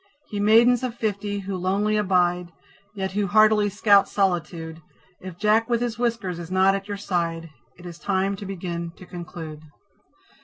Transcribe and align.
Ye 0.31 0.39
Maidens 0.39 0.81
of 0.81 0.95
Fifty, 0.95 1.41
who 1.41 1.55
lonely 1.55 1.95
abide, 1.95 2.49
Yet 2.95 3.11
who 3.11 3.27
heartily 3.27 3.69
scout 3.69 4.09
solitude, 4.09 4.81
If 5.19 5.37
Jack 5.37 5.69
with 5.69 5.79
his 5.79 5.99
whiskers 5.99 6.39
is 6.39 6.49
not 6.49 6.73
at 6.73 6.87
your 6.87 6.97
side, 6.97 7.51
It 7.77 7.85
is 7.85 7.99
time 7.99 8.35
to 8.37 8.45
begin 8.47 8.93
to 8.97 9.05
conclude. 9.05 9.61